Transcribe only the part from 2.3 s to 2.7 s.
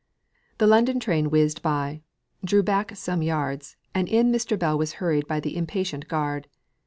drew